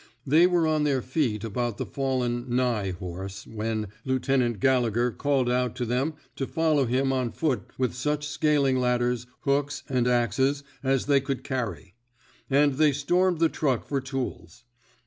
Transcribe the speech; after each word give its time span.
They 0.25 0.47
were 0.47 0.65
on 0.65 0.83
their 0.83 1.03
feet 1.03 1.43
about 1.43 1.77
the 1.77 1.85
fallen 1.85 2.45
nigh 2.49 2.89
*' 2.91 2.97
horse 2.99 3.45
when 3.45 3.89
Lieutenant 4.03 4.59
Gallegher 4.59 5.11
called 5.11 5.47
out 5.47 5.75
to 5.75 5.85
them 5.85 6.15
to 6.37 6.47
follow 6.47 6.87
him 6.87 7.13
on 7.13 7.31
foot 7.31 7.69
with 7.77 7.93
such 7.93 8.25
scal 8.27 8.67
ing 8.67 8.77
ladders, 8.79 9.27
hooks, 9.41 9.83
and 9.87 10.07
axes 10.07 10.63
as 10.81 11.05
they 11.05 11.21
could 11.21 11.43
carry; 11.43 11.93
and 12.49 12.73
they 12.79 12.93
stormed 12.93 13.37
the 13.37 13.47
truck 13.47 13.85
for 13.87 14.01
tools. 14.01 14.63